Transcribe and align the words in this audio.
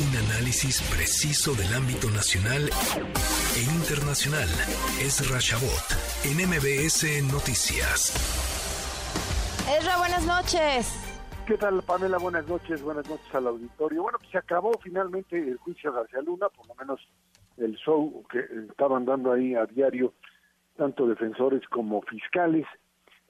Un 0.00 0.16
análisis 0.16 0.80
preciso 0.88 1.52
del 1.52 1.74
ámbito 1.74 2.08
nacional 2.08 2.62
e 2.64 3.60
internacional. 3.76 4.48
Es 4.96 5.28
Rashabot 5.28 5.84
en 6.24 6.40
MBS 6.48 7.04
Noticias. 7.30 8.16
Ezra, 9.68 9.98
buenas 9.98 10.24
noches. 10.24 10.88
¿Qué 11.46 11.58
tal, 11.58 11.82
Pamela? 11.82 12.16
Buenas 12.16 12.48
noches, 12.48 12.80
buenas 12.82 13.06
noches 13.10 13.34
al 13.34 13.48
auditorio. 13.48 14.04
Bueno, 14.04 14.16
pues 14.16 14.30
se 14.30 14.38
acabó 14.38 14.72
finalmente 14.82 15.36
el 15.36 15.58
juicio 15.58 15.92
de 15.92 15.98
García 15.98 16.22
Luna, 16.22 16.48
por 16.48 16.66
lo 16.66 16.74
menos 16.76 17.06
el 17.58 17.76
show 17.76 18.24
que 18.30 18.40
estaban 18.70 19.04
dando 19.04 19.32
ahí 19.32 19.54
a 19.54 19.66
diario 19.66 20.14
tanto 20.78 21.06
defensores 21.08 21.60
como 21.68 22.00
fiscales. 22.02 22.64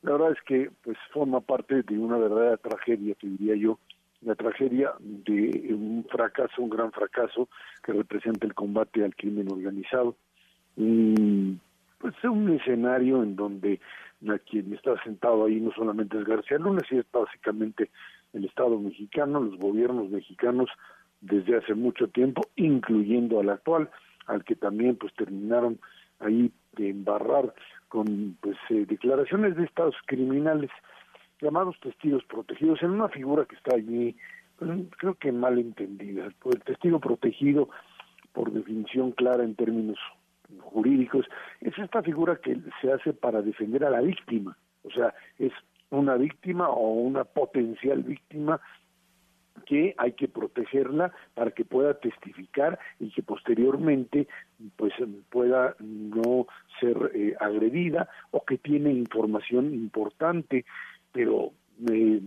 La 0.02 0.12
verdad 0.12 0.32
es 0.39 0.43
que 0.46 0.71
pues 0.84 0.96
forma 1.12 1.41
parte 1.41 1.82
de 1.82 1.98
una 1.98 2.16
verdadera 2.16 2.59
tragedia, 2.59 3.16
te 3.16 3.27
diría 3.27 3.57
yo, 3.57 3.80
la 4.23 4.34
tragedia 4.34 4.93
de 5.00 5.75
un 5.75 6.07
fracaso, 6.11 6.62
un 6.62 6.71
gran 6.71 6.93
fracaso 6.93 7.49
que 7.82 7.93
representa 7.93 8.46
el 8.46 8.54
combate 8.54 9.04
al 9.04 9.14
crimen 9.14 9.50
organizado. 9.50 10.17
Y, 10.77 11.57
pues 11.99 12.14
es 12.18 12.25
un 12.25 12.50
escenario 12.50 13.22
en 13.22 13.36
donde 13.36 13.80
a 14.29 14.39
quien 14.39 14.72
está 14.75 15.03
sentado 15.03 15.46
ahí 15.46 15.61
no 15.61 15.72
solamente 15.72 16.18
es 16.18 16.25
García 16.25 16.58
Luna, 16.58 16.80
sino 16.89 17.00
es 17.00 17.07
básicamente 17.11 17.91
el 18.32 18.44
Estado 18.44 18.79
mexicano, 18.79 19.41
los 19.41 19.58
gobiernos 19.58 20.11
mexicanos 20.11 20.68
desde 21.21 21.57
hace 21.57 21.75
mucho 21.75 22.08
tiempo, 22.08 22.43
incluyendo 22.57 23.41
al 23.41 23.50
actual, 23.50 23.91
al 24.27 24.44
que 24.44 24.57
también 24.57 24.96
pues 24.96 25.13
terminaron 25.14 25.79
ahí 26.21 26.50
de 26.77 26.91
embarrar 26.91 27.55
con 27.89 28.36
pues 28.41 28.57
eh, 28.71 28.86
declaraciones 28.86 29.57
de 29.57 29.64
estados 29.64 29.96
criminales 30.07 30.71
llamados 31.40 31.79
testigos 31.80 32.25
protegidos 32.25 32.83
en 32.83 32.91
una 32.91 33.08
figura 33.08 33.44
que 33.44 33.56
está 33.56 33.77
allí 33.77 34.17
pues, 34.58 34.70
creo 34.98 35.14
que 35.14 35.33
mal 35.33 35.58
entendida 35.58 36.27
el 36.27 36.62
testigo 36.64 37.00
protegido 37.00 37.69
por 38.33 38.53
definición 38.53 39.12
clara 39.12 39.44
en 39.44 39.55
términos 39.55 39.98
jurídicos 40.61 41.27
es 41.61 41.77
esta 41.78 42.02
figura 42.02 42.36
que 42.36 42.58
se 42.80 42.92
hace 42.92 43.12
para 43.12 43.42
defender 43.42 43.84
a 43.84 43.91
la 43.91 44.00
víctima 44.00 44.56
o 44.83 44.91
sea 44.91 45.14
es 45.38 45.52
una 45.91 46.16
víctima 46.16 46.68
o 46.68 46.92
una 46.92 47.24
potencial 47.24 48.02
víctima 48.02 48.61
que 49.66 49.94
hay 49.98 50.12
que 50.12 50.28
protegerla 50.28 51.12
para 51.34 51.50
que 51.50 51.64
pueda 51.64 51.94
testificar 51.94 52.78
y 52.98 53.11
que 53.11 53.22
posteriormente 53.22 54.28
pues 54.77 54.92
pueda 55.28 55.74
no 55.80 56.46
ser 56.80 57.12
eh, 57.14 57.34
agredida 57.41 58.08
o 58.30 58.44
que 58.44 58.58
tiene 58.58 58.92
información 58.92 59.74
importante 59.74 60.64
pero 61.12 61.53
eh, 61.91 62.20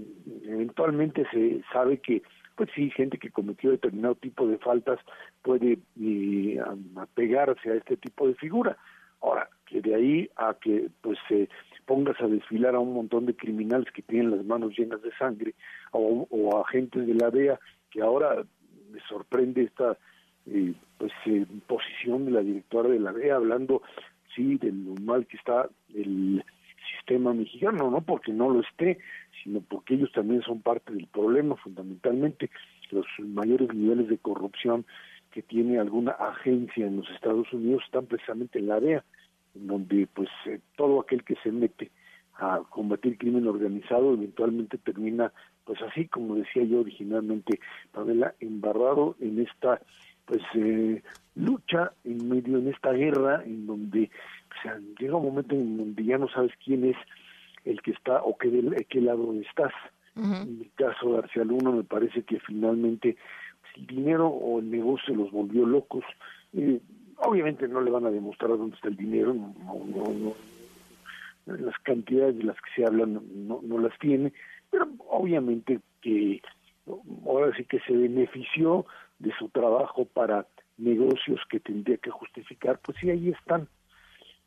eventualmente 0.45 1.25
se 1.31 1.61
sabe 1.71 1.99
que 1.99 2.21
pues 2.55 2.69
sí 2.75 2.91
gente 2.91 3.17
que 3.17 3.31
cometió 3.31 3.71
determinado 3.71 4.15
tipo 4.15 4.47
de 4.47 4.57
faltas 4.59 4.99
puede 5.41 5.79
eh, 5.99 6.59
apegarse 6.95 7.71
a 7.71 7.75
este 7.75 7.97
tipo 7.97 8.27
de 8.27 8.35
figura. 8.35 8.77
Ahora 9.21 9.49
que 9.65 9.81
de 9.81 9.95
ahí 9.95 10.29
a 10.35 10.53
que 10.53 10.89
pues 11.01 11.17
se 11.27 11.49
pongas 11.85 12.19
a 12.21 12.27
desfilar 12.27 12.75
a 12.75 12.79
un 12.79 12.93
montón 12.93 13.25
de 13.25 13.35
criminales 13.35 13.91
que 13.91 14.01
tienen 14.01 14.31
las 14.31 14.45
manos 14.45 14.77
llenas 14.77 15.01
de 15.01 15.11
sangre 15.17 15.55
o, 15.91 16.27
o 16.29 16.61
agentes 16.61 17.07
de 17.07 17.13
la 17.15 17.29
DEA 17.29 17.59
que 17.89 18.01
ahora 18.01 18.43
me 18.91 18.99
sorprende 19.07 19.63
esta 19.63 19.97
eh, 20.45 20.73
pues 20.97 21.11
eh, 21.25 21.45
posición 21.67 22.25
de 22.25 22.31
la 22.31 22.41
directora 22.41 22.89
de 22.89 22.99
la 22.99 23.13
DEA 23.13 23.35
hablando 23.35 23.81
sí 24.35 24.57
de 24.57 24.71
lo 24.71 24.95
mal 25.01 25.25
que 25.25 25.37
está 25.37 25.69
el 25.93 26.43
sistema 27.03 27.33
mexicano 27.33 27.91
no 27.91 28.01
porque 28.01 28.31
no 28.31 28.49
lo 28.49 28.61
esté 28.61 28.97
sino 29.43 29.59
porque 29.61 29.95
ellos 29.95 30.11
también 30.13 30.41
son 30.41 30.61
parte 30.61 30.93
del 30.93 31.07
problema 31.07 31.55
fundamentalmente 31.57 32.49
los 32.91 33.05
mayores 33.19 33.73
niveles 33.73 34.07
de 34.07 34.17
corrupción 34.17 34.85
que 35.31 35.41
tiene 35.41 35.79
alguna 35.79 36.11
agencia 36.11 36.87
en 36.87 36.97
los 36.97 37.09
Estados 37.09 37.51
Unidos 37.51 37.83
están 37.85 38.05
precisamente 38.05 38.59
en 38.59 38.67
la 38.67 38.79
DEA 38.79 39.03
donde 39.53 40.07
pues 40.13 40.29
eh, 40.45 40.61
todo 40.77 41.01
aquel 41.01 41.23
que 41.23 41.35
se 41.43 41.51
mete 41.51 41.91
a 42.35 42.61
combatir 42.69 43.17
crimen 43.17 43.47
organizado 43.47 44.13
eventualmente 44.13 44.77
termina 44.77 45.33
pues 45.65 45.81
así 45.81 46.07
como 46.07 46.35
decía 46.35 46.63
yo 46.63 46.79
originalmente 46.79 47.59
Pamela 47.91 48.33
embarrado 48.39 49.17
en 49.19 49.39
esta 49.39 49.81
pues 50.25 50.41
eh, 50.55 51.03
lucha 51.35 51.91
en 52.05 52.29
medio 52.29 52.59
en 52.59 52.69
esta 52.69 52.93
guerra 52.93 53.43
en 53.43 53.67
donde 53.67 54.09
o 54.57 54.61
sea, 54.61 54.79
llega 54.99 55.15
un 55.15 55.25
momento 55.25 55.55
en 55.55 55.77
donde 55.77 56.03
ya 56.03 56.17
no 56.17 56.27
sabes 56.29 56.51
quién 56.63 56.85
es 56.85 56.97
el 57.65 57.81
que 57.81 57.91
está 57.91 58.21
o 58.23 58.37
qué, 58.37 58.49
de 58.49 58.85
qué 58.85 59.01
lado 59.01 59.33
estás. 59.33 59.73
En 60.15 60.61
el 60.61 60.71
caso 60.75 61.07
de 61.07 61.21
García 61.21 61.43
Luna 61.43 61.71
me 61.71 61.83
parece 61.83 62.21
que 62.21 62.39
finalmente 62.39 63.17
pues, 63.61 63.73
el 63.77 63.87
dinero 63.87 64.27
o 64.27 64.59
el 64.59 64.69
negocio 64.69 65.15
los 65.15 65.31
volvió 65.31 65.65
locos. 65.65 66.03
Eh, 66.53 66.79
obviamente 67.17 67.67
no 67.67 67.81
le 67.81 67.89
van 67.89 68.05
a 68.05 68.11
demostrar 68.11 68.51
dónde 68.51 68.75
está 68.75 68.89
el 68.89 68.97
dinero, 68.97 69.33
no, 69.33 69.53
no, 69.85 70.33
las 71.45 71.77
cantidades 71.79 72.37
de 72.37 72.43
las 72.43 72.55
que 72.57 72.69
se 72.75 72.85
hablan 72.85 73.21
no, 73.47 73.59
no 73.63 73.77
las 73.79 73.97
tiene, 73.99 74.33
pero 74.69 74.87
obviamente 75.09 75.79
que 76.01 76.41
ahora 77.25 77.55
sí 77.55 77.65
que 77.65 77.79
se 77.81 77.93
benefició 77.93 78.85
de 79.19 79.31
su 79.37 79.49
trabajo 79.49 80.05
para 80.05 80.47
negocios 80.77 81.39
que 81.49 81.59
tendría 81.59 81.97
que 81.97 82.11
justificar, 82.11 82.79
pues 82.83 82.97
sí, 82.99 83.09
ahí 83.09 83.29
están. 83.29 83.67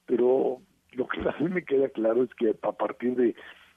Pero 0.06 0.60
lo 0.92 1.06
que 1.08 1.20
a 1.20 1.36
mí 1.40 1.48
me 1.48 1.64
queda 1.64 1.88
claro 1.88 2.22
es 2.22 2.34
que 2.34 2.54
a 2.62 2.72
partir 2.72 3.14
de, 3.16 3.34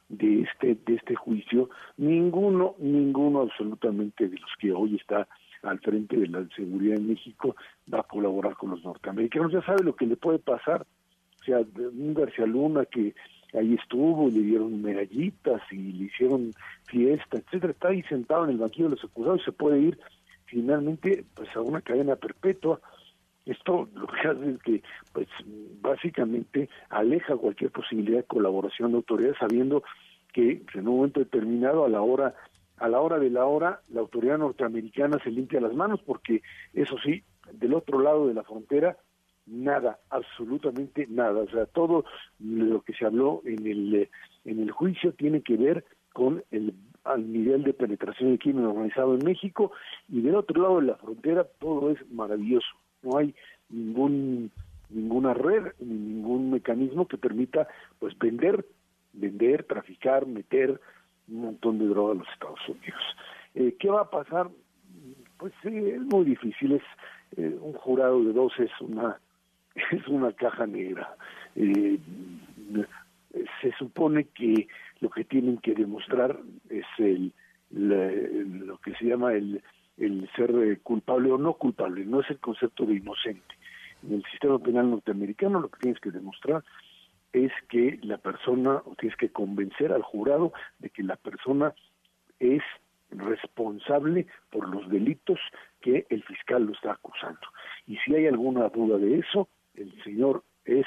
de 0.09 0.41
este 0.41 0.75
de 0.85 0.95
este 0.95 1.16
juicio, 1.16 1.69
ninguno, 1.97 2.75
ninguno 2.79 3.41
absolutamente 3.41 4.28
de 4.28 4.38
los 4.38 4.51
que 4.59 4.72
hoy 4.72 4.95
está 4.95 5.28
al 5.63 5.79
frente 5.79 6.18
de 6.18 6.28
la 6.28 6.47
seguridad 6.56 6.97
en 6.97 7.09
México 7.09 7.56
va 7.94 8.00
a 8.00 8.03
colaborar 8.03 8.56
con 8.56 8.72
los 8.72 8.84
norteamericanos. 8.84 9.51
Ya 9.51 9.62
sabe 9.62 9.84
lo 9.84 9.95
que 9.95 10.06
le 10.06 10.16
puede 10.16 10.39
pasar. 10.39 10.85
O 11.41 11.44
sea, 11.44 11.59
un 11.59 12.13
García 12.13 12.45
Luna 12.45 12.85
que 12.85 13.13
ahí 13.53 13.75
estuvo, 13.75 14.29
le 14.29 14.41
dieron 14.41 14.81
medallitas 14.81 15.62
y 15.72 15.78
le 15.78 16.06
hicieron 16.06 16.51
fiesta, 16.85 17.38
etcétera, 17.38 17.73
está 17.73 17.88
ahí 17.89 18.03
sentado 18.03 18.45
en 18.45 18.51
el 18.51 18.57
banquillo 18.57 18.89
de 18.89 18.95
los 18.95 19.03
acusados 19.03 19.41
y 19.41 19.45
se 19.45 19.51
puede 19.51 19.79
ir 19.79 20.00
finalmente 20.45 21.23
pues 21.34 21.50
a 21.56 21.62
una 21.62 21.81
cadena 21.81 22.16
perpetua. 22.16 22.79
Esto 23.49 23.89
lo 23.95 24.05
que 24.05 24.27
hace 24.27 24.51
es 24.51 24.61
que 24.61 24.83
pues 25.11 25.27
básicamente 25.81 26.69
aleja 26.89 27.35
cualquier 27.35 27.71
posibilidad 27.71 28.19
de 28.19 28.23
colaboración 28.23 28.91
de 28.91 28.97
autoridades 28.97 29.37
sabiendo 29.39 29.81
que 30.31 30.61
en 30.75 30.87
un 30.87 30.97
momento 30.97 31.19
determinado 31.19 31.83
a 31.83 31.89
la 31.89 32.01
hora 32.01 32.35
a 32.77 32.88
la 32.88 33.01
hora 33.01 33.17
de 33.17 33.31
la 33.31 33.45
hora 33.45 33.81
la 33.89 34.01
autoridad 34.01 34.38
norteamericana 34.38 35.17
se 35.23 35.31
limpia 35.31 35.59
las 35.59 35.73
manos 35.73 35.99
porque 36.05 36.43
eso 36.73 36.95
sí, 37.03 37.23
del 37.51 37.73
otro 37.73 37.99
lado 37.99 38.27
de 38.27 38.35
la 38.35 38.43
frontera 38.43 38.97
nada, 39.47 39.97
absolutamente 40.11 41.07
nada, 41.09 41.41
o 41.41 41.49
sea, 41.49 41.65
todo 41.65 42.05
lo 42.39 42.81
que 42.83 42.93
se 42.93 43.07
habló 43.07 43.41
en 43.45 43.65
el 43.65 44.09
en 44.45 44.59
el 44.59 44.69
juicio 44.69 45.13
tiene 45.13 45.41
que 45.41 45.57
ver 45.57 45.85
con 46.13 46.43
el 46.51 46.75
al 47.03 47.31
nivel 47.31 47.63
de 47.63 47.73
penetración 47.73 48.29
del 48.29 48.39
crimen 48.39 48.65
organizado 48.65 49.15
en 49.15 49.25
México 49.25 49.71
y 50.07 50.21
del 50.21 50.35
otro 50.35 50.61
lado 50.61 50.79
de 50.81 50.85
la 50.85 50.95
frontera 50.97 51.47
todo 51.59 51.89
es 51.89 52.11
maravilloso, 52.11 52.67
no 53.03 53.17
hay 53.17 53.35
ningún 53.69 54.51
ninguna 54.89 55.35
red 55.35 55.73
ni 55.79 55.93
ningún 55.93 56.51
mecanismo 56.51 57.07
que 57.07 57.17
permita 57.17 57.67
pues 57.99 58.17
vender 58.17 58.65
vender, 59.13 59.63
traficar, 59.63 60.25
meter 60.25 60.79
un 61.27 61.41
montón 61.41 61.79
de 61.79 61.88
droga 61.88 62.13
a 62.13 62.15
los 62.15 62.27
Estados 62.29 62.59
Unidos. 62.67 63.01
Eh, 63.55 63.75
¿Qué 63.79 63.89
va 63.89 64.01
a 64.01 64.09
pasar? 64.09 64.49
Pues 65.38 65.53
eh, 65.63 65.93
es 65.95 66.01
muy 66.01 66.25
difícil, 66.25 66.73
es 66.73 66.83
eh, 67.38 67.57
un 67.61 67.73
jurado 67.73 68.23
de 68.23 68.33
dos 68.33 68.53
es 68.59 68.71
una 68.81 69.19
es 69.91 70.07
una 70.07 70.31
caja 70.33 70.65
negra. 70.65 71.15
se 71.55 71.99
supone 73.77 74.25
que 74.25 74.67
lo 74.99 75.09
que 75.09 75.23
tienen 75.23 75.57
que 75.59 75.75
demostrar 75.75 76.39
es 76.69 76.85
el 76.97 77.31
lo 77.71 78.79
que 78.79 78.95
se 78.95 79.05
llama 79.05 79.33
el 79.33 79.61
el 79.99 80.29
ser 80.35 80.79
culpable 80.81 81.31
o 81.31 81.38
no 81.38 81.53
culpable, 81.53 82.06
no 82.06 82.21
es 82.21 82.29
el 82.29 82.39
concepto 82.39 82.85
de 82.85 82.95
inocente. 82.95 83.56
En 84.03 84.13
el 84.13 84.24
sistema 84.31 84.59
penal 84.59 84.89
norteamericano 84.89 85.59
lo 85.59 85.69
que 85.69 85.79
tienes 85.79 86.00
que 86.00 86.12
demostrar 86.12 86.63
es 87.33 87.51
que 87.68 88.00
la 88.01 88.18
persona, 88.18 88.81
o 88.85 88.95
tienes 88.95 89.18
que 89.18 89.29
convencer 89.29 89.91
al 89.91 90.01
jurado 90.01 90.53
de 90.79 90.89
que 90.89 91.03
la 91.03 91.15
persona 91.15 91.74
es 92.39 92.63
responsable 93.12 94.27
por 94.51 94.68
los 94.69 94.88
delitos 94.89 95.39
que 95.81 96.06
el 96.09 96.24
fiscal 96.24 96.63
lo 96.63 96.74
está 96.74 96.94
acusando. 96.94 97.39
Y 97.88 97.97
si 97.97 98.15
hay 98.15 98.27
alguna 98.27 98.69
duda 98.69 98.97
de 98.97 99.19
eso, 99.19 99.50
el 99.75 99.91
señor 100.03 100.44
es 100.65 100.85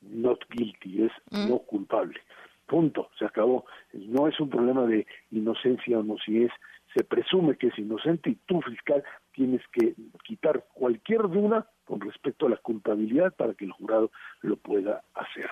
not 0.00 0.44
guilty, 0.50 1.04
es 1.04 1.12
mm. 1.30 1.48
no 1.48 1.58
culpable. 1.60 2.20
Punto, 2.66 3.10
se 3.18 3.24
acabó. 3.24 3.64
No 3.92 4.28
es 4.28 4.38
un 4.40 4.48
problema 4.48 4.86
de 4.86 5.06
inocencia 5.30 5.98
o 5.98 6.02
no, 6.02 6.16
si 6.24 6.44
es, 6.44 6.52
se 6.94 7.04
presume 7.04 7.56
que 7.56 7.68
es 7.68 7.78
inocente 7.78 8.30
y 8.30 8.34
tú, 8.46 8.60
fiscal, 8.62 9.02
tienes 9.32 9.62
que 9.72 9.94
quitar 10.24 10.64
cualquier 10.74 11.22
duda 11.22 11.66
con 11.84 12.00
respecto 12.00 12.46
a 12.46 12.50
la 12.50 12.56
culpabilidad 12.56 13.34
para 13.34 13.54
que 13.54 13.64
el 13.64 13.72
jurado 13.72 14.10
lo 14.42 14.56
pueda 14.56 15.02
hacer. 15.14 15.50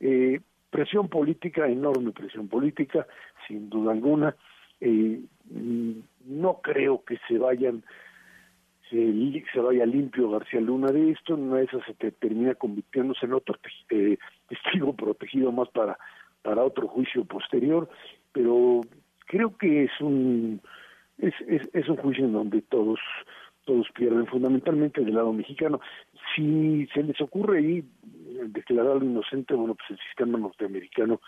Eh, 0.00 0.40
presión 0.70 1.08
política, 1.08 1.68
enorme 1.68 2.12
presión 2.12 2.48
política, 2.48 3.06
sin 3.46 3.68
duda 3.68 3.92
alguna. 3.92 4.34
Eh, 4.80 5.20
no 6.24 6.60
creo 6.62 7.04
que 7.04 7.18
se 7.28 7.38
vayan 7.38 7.84
se, 8.92 9.60
vaya 9.60 9.86
limpio 9.86 10.30
García 10.30 10.60
Luna 10.60 10.88
de 10.88 11.12
esto, 11.12 11.36
no 11.36 11.54
de 11.54 11.66
se 11.66 12.10
termina 12.12 12.54
convirtiéndose 12.54 13.24
en 13.24 13.32
otro 13.32 13.56
eh, 13.90 14.18
testigo 14.48 14.94
protegido 14.94 15.50
más 15.50 15.68
para, 15.70 15.98
para 16.42 16.62
otro 16.62 16.88
juicio 16.88 17.24
posterior, 17.24 17.88
pero 18.32 18.82
creo 19.32 19.56
que 19.56 19.84
es 19.84 20.00
un 20.00 20.60
es, 21.16 21.34
es, 21.72 21.88
un 21.88 21.96
juicio 21.96 22.26
en 22.26 22.32
donde 22.34 22.60
todos 22.62 23.00
todos 23.64 23.86
pierden, 23.94 24.26
fundamentalmente 24.26 25.02
del 25.02 25.14
lado 25.14 25.32
mexicano. 25.32 25.80
Si 26.34 26.86
se 26.92 27.02
les 27.02 27.18
ocurre 27.20 27.58
ahí 27.58 27.84
declararlo 28.48 29.04
inocente, 29.04 29.54
bueno, 29.54 29.74
pues 29.74 29.90
el 29.90 29.98
sistema 30.08 30.36
norteamericano 30.38 31.20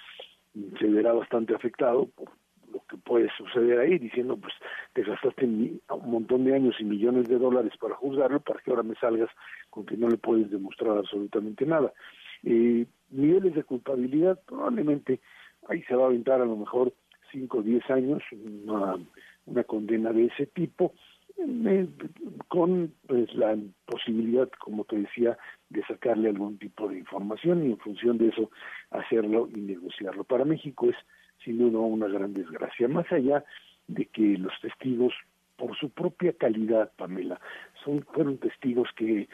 se 0.78 0.86
verá 0.86 1.12
bastante 1.12 1.54
afectado 1.54 2.06
por 2.14 2.28
lo 2.72 2.80
que 2.88 2.96
puede 2.96 3.30
suceder 3.38 3.78
ahí, 3.78 3.98
diciendo, 3.98 4.36
pues 4.36 4.52
te 4.94 5.02
gastaste 5.02 5.46
un 5.46 5.80
montón 5.88 6.44
de 6.44 6.54
años 6.56 6.74
y 6.80 6.84
millones 6.84 7.28
de 7.28 7.38
dólares 7.38 7.72
para 7.80 7.94
juzgarlo, 7.94 8.40
para 8.40 8.60
que 8.60 8.70
ahora 8.70 8.82
me 8.82 8.96
salgas 8.96 9.30
con 9.70 9.86
que 9.86 9.96
no 9.96 10.08
le 10.08 10.16
puedes 10.16 10.50
demostrar 10.50 10.98
absolutamente 10.98 11.64
nada. 11.64 11.92
Eh, 12.42 12.84
niveles 13.10 13.54
de 13.54 13.62
culpabilidad, 13.62 14.40
probablemente 14.44 15.20
ahí 15.68 15.82
se 15.84 15.94
va 15.94 16.04
a 16.04 16.06
aventar 16.06 16.40
a 16.40 16.46
lo 16.46 16.56
mejor 16.56 16.92
5 17.34 17.58
o 17.58 17.62
10 17.62 17.90
años, 17.90 18.22
una, 18.32 18.96
una 19.46 19.64
condena 19.64 20.12
de 20.12 20.26
ese 20.26 20.46
tipo, 20.46 20.94
con 22.48 22.94
pues, 23.06 23.34
la 23.34 23.56
posibilidad, 23.86 24.48
como 24.60 24.84
te 24.84 24.96
decía, 24.96 25.36
de 25.68 25.84
sacarle 25.86 26.28
algún 26.28 26.58
tipo 26.58 26.88
de 26.88 26.98
información 26.98 27.66
y 27.66 27.72
en 27.72 27.78
función 27.78 28.18
de 28.18 28.28
eso 28.28 28.50
hacerlo 28.90 29.48
y 29.52 29.60
negociarlo. 29.60 30.24
Para 30.24 30.44
México 30.44 30.88
es 30.88 30.96
sin 31.44 31.58
duda 31.58 31.80
una 31.80 32.06
gran 32.06 32.32
desgracia, 32.32 32.88
más 32.88 33.10
allá 33.12 33.44
de 33.88 34.06
que 34.06 34.38
los 34.38 34.52
testigos, 34.62 35.12
por 35.56 35.76
su 35.76 35.90
propia 35.90 36.32
calidad, 36.32 36.92
Pamela, 36.96 37.40
son 37.84 38.02
fueron 38.12 38.38
testigos 38.38 38.88
que 38.96 39.28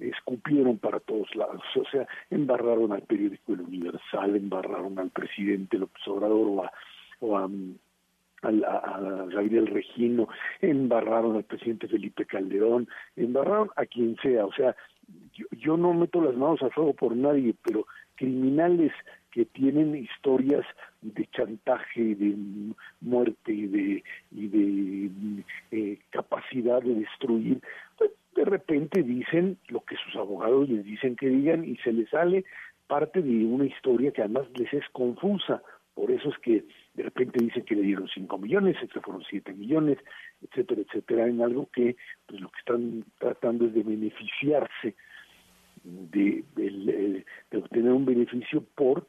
escupieron 0.00 0.78
para 0.78 1.00
todos 1.00 1.34
lados, 1.34 1.62
o 1.76 1.84
sea, 1.90 2.06
embarraron 2.30 2.92
al 2.92 3.02
periódico 3.02 3.54
El 3.54 3.62
Universal, 3.62 4.36
embarraron 4.36 4.98
al 4.98 5.10
presidente 5.10 5.78
López 5.78 6.06
Obrador 6.06 6.46
o 6.48 6.64
a, 6.64 6.72
o 7.20 7.38
a 7.38 7.48
a, 8.42 9.26
Gabriel 9.30 9.66
Regino, 9.66 10.28
embarraron 10.60 11.36
al 11.36 11.44
presidente 11.44 11.88
Felipe 11.88 12.26
Calderón, 12.26 12.88
embarraron 13.16 13.70
a 13.76 13.86
quien 13.86 14.16
sea, 14.22 14.44
o 14.44 14.52
sea, 14.52 14.76
yo, 15.32 15.46
yo 15.52 15.76
no 15.76 15.92
meto 15.94 16.20
las 16.22 16.36
manos 16.36 16.62
a 16.62 16.70
fuego 16.70 16.92
por 16.92 17.16
nadie, 17.16 17.54
pero 17.62 17.86
criminales 18.16 18.92
que 19.30 19.44
tienen 19.46 19.96
historias 19.96 20.64
de 21.02 21.26
chantaje, 21.26 22.14
de 22.14 22.36
muerte 23.00 23.52
y 23.52 23.66
de, 23.66 24.04
y 24.30 24.48
de 24.48 25.44
eh, 25.72 25.98
capacidad 26.10 26.80
de 26.82 26.94
destruir, 26.94 27.60
pues 27.98 28.12
de 28.36 28.44
repente 28.44 29.02
dicen 29.02 29.58
lo 29.68 29.80
que 29.80 29.96
sus 29.96 30.16
abogados 30.16 30.68
les 30.68 30.84
dicen 30.84 31.16
que 31.16 31.28
digan 31.28 31.64
y 31.64 31.76
se 31.78 31.92
les 31.92 32.08
sale 32.10 32.44
parte 32.86 33.22
de 33.22 33.44
una 33.44 33.64
historia 33.64 34.12
que 34.12 34.22
además 34.22 34.46
les 34.54 34.72
es 34.72 34.84
confusa. 34.92 35.62
Por 35.94 36.10
eso 36.10 36.28
es 36.28 36.38
que 36.38 36.64
de 36.94 37.02
repente 37.02 37.42
dicen 37.42 37.64
que 37.64 37.76
le 37.76 37.82
dieron 37.82 38.08
5 38.08 38.38
millones, 38.38 38.76
que 38.92 39.00
fueron 39.00 39.22
7 39.28 39.52
millones, 39.52 39.98
etcétera, 40.42 40.82
etcétera, 40.82 41.26
en 41.26 41.40
algo 41.40 41.68
que 41.72 41.96
pues 42.26 42.40
lo 42.40 42.48
que 42.48 42.58
están 42.58 43.04
tratando 43.18 43.66
es 43.66 43.74
de 43.74 43.82
beneficiarse, 43.82 44.94
de, 45.84 46.44
de, 46.56 47.24
obtener 47.56 47.92
un 47.92 48.04
beneficio 48.04 48.64
por 48.74 49.06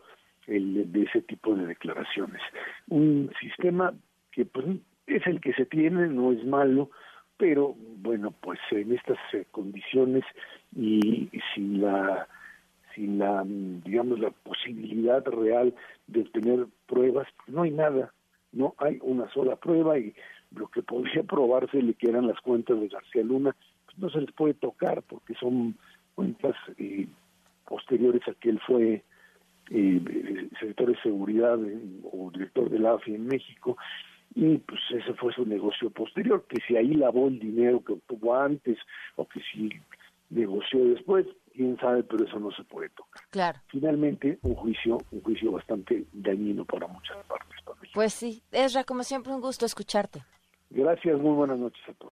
el, 0.48 0.92
de 0.92 1.04
ese 1.04 1.22
tipo 1.22 1.56
de 1.56 1.66
declaraciones. 1.66 2.42
Un 2.90 3.32
sistema 3.40 3.94
que 4.32 4.46
pues 4.46 4.66
es 5.08 5.26
el 5.26 5.42
que 5.42 5.54
se 5.54 5.66
tiene, 5.66 6.08
no 6.08 6.32
es 6.32 6.44
malo, 6.46 6.92
pero 7.38 7.76
bueno, 7.78 8.32
pues 8.42 8.60
en 8.72 8.94
estas 8.94 9.18
eh, 9.34 9.46
condiciones 9.52 10.24
y 10.76 11.30
sin 11.54 11.82
la 11.82 12.28
sin 12.96 13.20
la, 13.20 13.44
digamos, 13.46 14.20
la 14.20 14.32
posibilidad 14.32 15.24
real 15.26 15.74
de 16.08 16.22
obtener 16.22 16.66
pruebas, 16.88 17.28
no 17.48 17.64
hay 17.64 17.72
nada, 17.72 18.14
no 18.52 18.74
hay 18.78 19.00
una 19.02 19.30
sola 19.32 19.56
prueba 19.58 20.00
y 20.00 20.14
lo 20.56 20.68
que 20.68 20.82
podría 20.82 21.24
probarse 21.28 21.82
le 21.82 21.94
que 21.94 22.10
eran 22.10 22.28
las 22.28 22.40
cuentas 22.42 22.80
de 22.80 22.88
García 22.88 23.24
Luna, 23.24 23.56
pues 23.86 23.98
no 23.98 24.10
se 24.10 24.22
les 24.22 24.32
puede 24.32 24.54
tocar 24.54 25.04
porque 25.04 25.36
son 25.36 25.76
cuentas 26.16 26.56
eh, 26.78 27.08
posteriores 27.68 28.28
a 28.28 28.34
que 28.34 28.50
él 28.50 28.60
fue 28.66 29.04
eh, 29.72 30.50
secretario 30.60 30.94
de 30.94 31.02
seguridad 31.02 31.60
o 32.12 32.32
director 32.32 32.70
de 32.70 32.80
la 32.80 32.94
AFI 32.94 33.16
en 33.16 33.28
México 33.28 33.78
y 34.34 34.58
pues 34.58 34.82
ese 34.92 35.14
fue 35.14 35.34
su 35.34 35.46
negocio 35.46 35.90
posterior, 35.90 36.46
que 36.48 36.62
si 36.68 36.76
ahí 36.76 36.94
lavó 36.94 37.28
el 37.28 37.40
dinero 37.40 37.84
que 37.84 37.94
obtuvo 37.94 38.36
antes 38.36 38.78
o 39.16 39.28
que 39.28 39.40
si 39.52 39.70
negoció 40.30 40.84
después, 40.86 41.26
quién 41.56 41.78
sabe, 41.78 42.04
pero 42.04 42.26
eso 42.26 42.40
no 42.40 42.52
se 42.52 42.64
puede 42.64 42.90
tocar. 42.90 43.24
Claro. 43.30 43.60
Finalmente, 43.68 44.40
un 44.44 44.56
juicio, 44.56 44.98
un 45.12 45.22
juicio 45.22 45.52
bastante 45.52 46.06
dañino 46.14 46.66
para 46.66 46.88
muchas 46.88 47.18
partes. 47.26 47.56
Pues 47.94 48.14
sí, 48.14 48.44
Esra, 48.52 48.84
como 48.84 49.04
siempre, 49.04 49.34
un 49.34 49.42
gusto 49.42 49.66
escucharte. 49.66 50.24
Gracias, 50.70 51.18
muy 51.20 51.34
buenas 51.36 51.58
noches 51.58 51.82
a 51.90 51.94
todos. 51.94 52.14